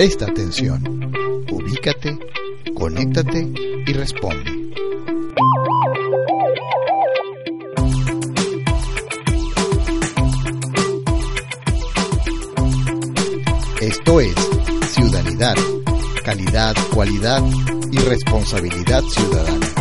Presta 0.00 0.24
atención, 0.24 0.82
ubícate, 1.52 2.18
conéctate 2.74 3.52
y 3.86 3.92
responde. 3.92 4.50
Esto 13.82 14.20
es 14.20 14.34
Ciudadanidad, 14.88 15.56
calidad, 16.24 16.74
cualidad 16.94 17.42
y 17.92 17.98
responsabilidad 17.98 19.02
ciudadana. 19.02 19.79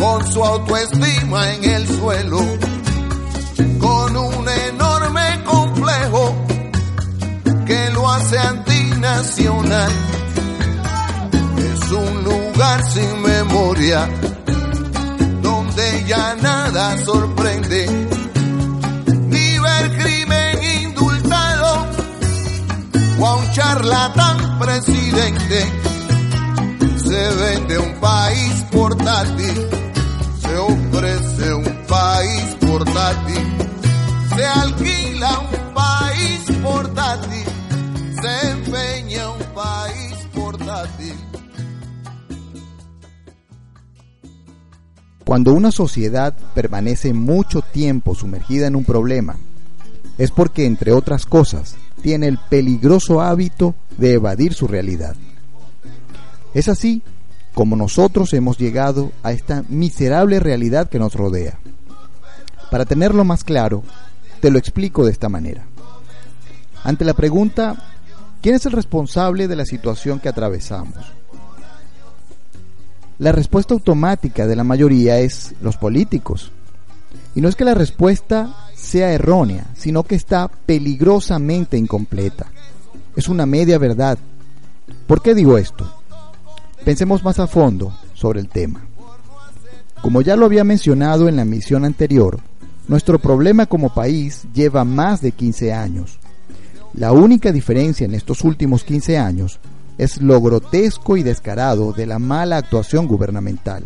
Con 0.00 0.26
su 0.32 0.42
autoestima 0.42 1.52
en 1.52 1.64
el 1.64 1.86
suelo, 1.86 2.38
con 3.78 4.16
un 4.16 4.48
enorme 4.48 5.44
complejo 5.44 6.34
que 7.66 7.90
lo 7.90 8.10
hace 8.10 8.38
antinacional. 8.38 9.92
Es 11.58 11.92
un 11.92 12.24
lugar 12.24 12.84
sin 12.90 13.22
memoria, 13.22 14.08
donde 15.42 16.04
ya 16.06 16.34
nada 16.36 16.96
sorprende, 17.04 17.86
ni 19.28 19.58
ver 19.58 19.98
crimen 19.98 20.84
indultado 20.84 21.86
o 23.18 23.26
a 23.26 23.36
un 23.36 23.50
charlatán 23.52 24.58
presidente. 24.58 25.66
Se 26.96 27.34
vende 27.36 27.78
un 27.78 27.99
se 28.98 30.56
ofrece 30.56 31.54
un 31.54 31.86
país 31.86 32.56
portátil, 32.60 33.46
se 34.34 34.44
alquila 34.44 35.38
un 35.40 35.74
país 35.74 36.58
portátil, 36.62 37.44
se 38.20 38.50
empeña 38.50 39.30
un 39.30 39.42
país 39.54 40.14
portátil. 40.34 41.14
Cuando 45.24 45.52
una 45.52 45.70
sociedad 45.70 46.36
permanece 46.54 47.14
mucho 47.14 47.62
tiempo 47.62 48.14
sumergida 48.16 48.66
en 48.66 48.74
un 48.74 48.84
problema, 48.84 49.36
es 50.18 50.32
porque, 50.32 50.66
entre 50.66 50.92
otras 50.92 51.26
cosas, 51.26 51.76
tiene 52.02 52.26
el 52.26 52.38
peligroso 52.38 53.20
hábito 53.20 53.74
de 53.96 54.14
evadir 54.14 54.52
su 54.54 54.66
realidad. 54.66 55.14
Es 56.52 56.68
así 56.68 57.02
como 57.54 57.76
nosotros 57.76 58.32
hemos 58.34 58.58
llegado 58.58 59.12
a 59.22 59.32
esta 59.32 59.64
miserable 59.68 60.40
realidad 60.40 60.88
que 60.88 60.98
nos 60.98 61.14
rodea. 61.14 61.58
Para 62.70 62.84
tenerlo 62.84 63.24
más 63.24 63.44
claro, 63.44 63.82
te 64.40 64.50
lo 64.50 64.58
explico 64.58 65.04
de 65.04 65.12
esta 65.12 65.28
manera. 65.28 65.64
Ante 66.84 67.04
la 67.04 67.14
pregunta, 67.14 67.76
¿quién 68.40 68.54
es 68.54 68.64
el 68.66 68.72
responsable 68.72 69.48
de 69.48 69.56
la 69.56 69.66
situación 69.66 70.20
que 70.20 70.28
atravesamos? 70.28 70.96
La 73.18 73.32
respuesta 73.32 73.74
automática 73.74 74.46
de 74.46 74.56
la 74.56 74.64
mayoría 74.64 75.18
es 75.18 75.54
los 75.60 75.76
políticos. 75.76 76.52
Y 77.34 77.40
no 77.40 77.48
es 77.48 77.56
que 77.56 77.64
la 77.64 77.74
respuesta 77.74 78.54
sea 78.74 79.12
errónea, 79.12 79.66
sino 79.76 80.04
que 80.04 80.14
está 80.14 80.48
peligrosamente 80.48 81.76
incompleta. 81.76 82.46
Es 83.14 83.28
una 83.28 83.44
media 83.44 83.76
verdad. 83.78 84.18
¿Por 85.06 85.20
qué 85.20 85.34
digo 85.34 85.58
esto? 85.58 85.99
Pensemos 86.84 87.22
más 87.22 87.38
a 87.38 87.46
fondo 87.46 87.92
sobre 88.14 88.40
el 88.40 88.48
tema. 88.48 88.80
Como 90.00 90.22
ya 90.22 90.34
lo 90.34 90.46
había 90.46 90.64
mencionado 90.64 91.28
en 91.28 91.36
la 91.36 91.44
misión 91.44 91.84
anterior, 91.84 92.40
nuestro 92.88 93.18
problema 93.18 93.66
como 93.66 93.92
país 93.92 94.44
lleva 94.54 94.84
más 94.84 95.20
de 95.20 95.32
15 95.32 95.72
años. 95.74 96.18
La 96.94 97.12
única 97.12 97.52
diferencia 97.52 98.06
en 98.06 98.14
estos 98.14 98.42
últimos 98.42 98.82
15 98.82 99.18
años 99.18 99.60
es 99.98 100.22
lo 100.22 100.40
grotesco 100.40 101.18
y 101.18 101.22
descarado 101.22 101.92
de 101.92 102.06
la 102.06 102.18
mala 102.18 102.56
actuación 102.56 103.06
gubernamental. 103.06 103.84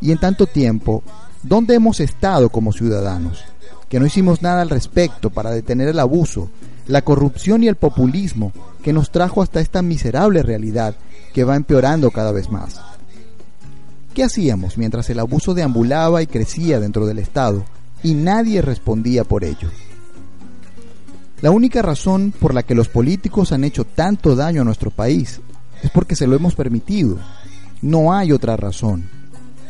Y 0.00 0.10
en 0.10 0.18
tanto 0.18 0.46
tiempo, 0.46 1.02
¿dónde 1.42 1.74
hemos 1.74 2.00
estado 2.00 2.48
como 2.48 2.72
ciudadanos? 2.72 3.44
Que 3.90 4.00
no 4.00 4.06
hicimos 4.06 4.40
nada 4.40 4.62
al 4.62 4.70
respecto 4.70 5.28
para 5.28 5.50
detener 5.50 5.88
el 5.88 6.00
abuso, 6.00 6.48
la 6.86 7.02
corrupción 7.02 7.62
y 7.62 7.68
el 7.68 7.76
populismo 7.76 8.52
que 8.82 8.94
nos 8.94 9.10
trajo 9.10 9.42
hasta 9.42 9.60
esta 9.60 9.82
miserable 9.82 10.42
realidad 10.42 10.96
que 11.34 11.44
va 11.44 11.56
empeorando 11.56 12.10
cada 12.10 12.32
vez 12.32 12.48
más. 12.48 12.80
¿Qué 14.14 14.22
hacíamos 14.22 14.78
mientras 14.78 15.10
el 15.10 15.18
abuso 15.18 15.52
deambulaba 15.52 16.22
y 16.22 16.28
crecía 16.28 16.78
dentro 16.78 17.04
del 17.04 17.18
Estado 17.18 17.64
y 18.04 18.14
nadie 18.14 18.62
respondía 18.62 19.24
por 19.24 19.42
ello? 19.42 19.68
La 21.42 21.50
única 21.50 21.82
razón 21.82 22.32
por 22.38 22.54
la 22.54 22.62
que 22.62 22.76
los 22.76 22.88
políticos 22.88 23.50
han 23.50 23.64
hecho 23.64 23.84
tanto 23.84 24.36
daño 24.36 24.62
a 24.62 24.64
nuestro 24.64 24.90
país 24.90 25.40
es 25.82 25.90
porque 25.90 26.14
se 26.14 26.28
lo 26.28 26.36
hemos 26.36 26.54
permitido. 26.54 27.18
No 27.82 28.14
hay 28.14 28.30
otra 28.30 28.56
razón. 28.56 29.10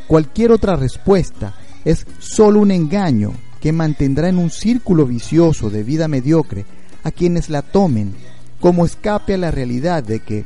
Cualquier 0.06 0.52
otra 0.52 0.76
respuesta 0.76 1.54
es 1.86 2.06
solo 2.18 2.60
un 2.60 2.70
engaño 2.70 3.32
que 3.60 3.72
mantendrá 3.72 4.28
en 4.28 4.36
un 4.36 4.50
círculo 4.50 5.06
vicioso 5.06 5.70
de 5.70 5.82
vida 5.82 6.08
mediocre 6.08 6.66
a 7.02 7.10
quienes 7.10 7.48
la 7.48 7.62
tomen 7.62 8.14
como 8.60 8.84
escape 8.84 9.34
a 9.34 9.38
la 9.38 9.50
realidad 9.50 10.04
de 10.04 10.20
que 10.20 10.44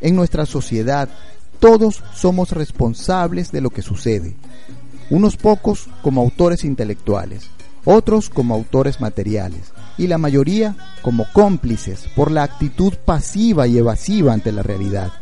en 0.00 0.16
nuestra 0.16 0.46
sociedad 0.46 1.08
todos 1.58 2.02
somos 2.14 2.52
responsables 2.52 3.52
de 3.52 3.60
lo 3.60 3.70
que 3.70 3.82
sucede, 3.82 4.34
unos 5.10 5.36
pocos 5.36 5.88
como 6.02 6.22
autores 6.22 6.64
intelectuales, 6.64 7.50
otros 7.84 8.30
como 8.30 8.54
autores 8.54 9.00
materiales 9.00 9.72
y 9.98 10.06
la 10.06 10.18
mayoría 10.18 10.76
como 11.02 11.26
cómplices 11.32 12.06
por 12.16 12.30
la 12.30 12.42
actitud 12.42 12.94
pasiva 13.04 13.66
y 13.66 13.78
evasiva 13.78 14.32
ante 14.32 14.52
la 14.52 14.62
realidad. 14.62 15.12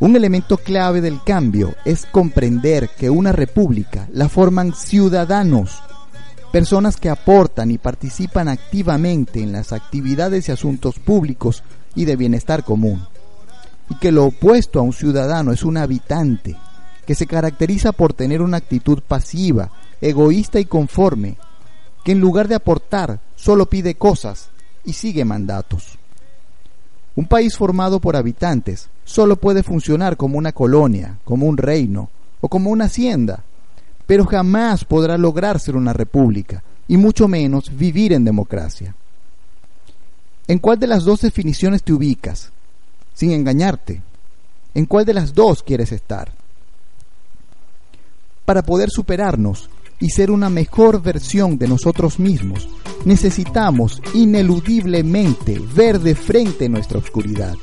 Un 0.00 0.16
elemento 0.16 0.56
clave 0.56 1.00
del 1.00 1.22
cambio 1.22 1.76
es 1.84 2.06
comprender 2.06 2.90
que 2.98 3.08
una 3.08 3.30
república 3.30 4.08
la 4.12 4.28
forman 4.28 4.74
ciudadanos, 4.74 5.80
personas 6.52 6.98
que 6.98 7.08
aportan 7.08 7.70
y 7.70 7.78
participan 7.78 8.46
activamente 8.46 9.42
en 9.42 9.52
las 9.52 9.72
actividades 9.72 10.48
y 10.48 10.52
asuntos 10.52 10.98
públicos 10.98 11.64
y 11.94 12.04
de 12.04 12.14
bienestar 12.14 12.62
común. 12.62 13.02
Y 13.88 13.96
que 13.96 14.12
lo 14.12 14.26
opuesto 14.26 14.78
a 14.78 14.82
un 14.82 14.92
ciudadano 14.92 15.52
es 15.52 15.64
un 15.64 15.78
habitante, 15.78 16.56
que 17.06 17.14
se 17.14 17.26
caracteriza 17.26 17.92
por 17.92 18.12
tener 18.12 18.42
una 18.42 18.58
actitud 18.58 19.00
pasiva, 19.00 19.72
egoísta 20.00 20.60
y 20.60 20.66
conforme, 20.66 21.38
que 22.04 22.12
en 22.12 22.20
lugar 22.20 22.48
de 22.48 22.54
aportar 22.54 23.20
solo 23.34 23.66
pide 23.66 23.94
cosas 23.94 24.50
y 24.84 24.92
sigue 24.92 25.24
mandatos. 25.24 25.98
Un 27.16 27.26
país 27.26 27.56
formado 27.56 27.98
por 27.98 28.14
habitantes 28.14 28.90
solo 29.04 29.36
puede 29.36 29.62
funcionar 29.62 30.18
como 30.18 30.36
una 30.36 30.52
colonia, 30.52 31.18
como 31.24 31.46
un 31.46 31.56
reino 31.56 32.10
o 32.42 32.48
como 32.48 32.70
una 32.70 32.86
hacienda, 32.86 33.44
pero 34.12 34.26
jamás 34.26 34.84
podrá 34.84 35.16
lograr 35.16 35.58
ser 35.58 35.74
una 35.74 35.94
república 35.94 36.62
y 36.86 36.98
mucho 36.98 37.28
menos 37.28 37.74
vivir 37.74 38.12
en 38.12 38.26
democracia. 38.26 38.94
¿En 40.46 40.58
cuál 40.58 40.78
de 40.78 40.86
las 40.86 41.04
dos 41.04 41.22
definiciones 41.22 41.82
te 41.82 41.94
ubicas? 41.94 42.52
Sin 43.14 43.30
engañarte. 43.30 44.02
¿En 44.74 44.84
cuál 44.84 45.06
de 45.06 45.14
las 45.14 45.32
dos 45.32 45.62
quieres 45.62 45.92
estar? 45.92 46.30
Para 48.44 48.60
poder 48.60 48.90
superarnos 48.90 49.70
y 49.98 50.10
ser 50.10 50.30
una 50.30 50.50
mejor 50.50 51.00
versión 51.00 51.56
de 51.56 51.68
nosotros 51.68 52.18
mismos, 52.18 52.68
necesitamos 53.06 54.02
ineludiblemente 54.12 55.58
ver 55.74 56.00
de 56.00 56.14
frente 56.14 56.68
nuestra 56.68 56.98
oscuridad, 56.98 57.54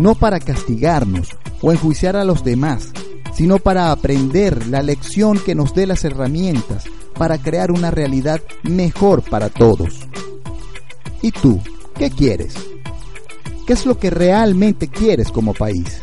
no 0.00 0.14
para 0.14 0.38
castigarnos 0.38 1.30
o 1.60 1.72
enjuiciar 1.72 2.14
a 2.14 2.24
los 2.24 2.44
demás, 2.44 2.92
sino 3.34 3.58
para 3.58 3.90
aprender 3.90 4.66
la 4.66 4.82
lección 4.82 5.38
que 5.38 5.54
nos 5.54 5.74
dé 5.74 5.86
las 5.86 6.04
herramientas 6.04 6.84
para 7.14 7.38
crear 7.38 7.70
una 7.70 7.90
realidad 7.90 8.40
mejor 8.62 9.22
para 9.22 9.48
todos. 9.48 10.00
¿Y 11.20 11.30
tú? 11.30 11.60
¿Qué 11.96 12.10
quieres? 12.10 12.54
¿Qué 13.66 13.74
es 13.74 13.86
lo 13.86 13.98
que 13.98 14.10
realmente 14.10 14.88
quieres 14.88 15.30
como 15.30 15.54
país? 15.54 16.02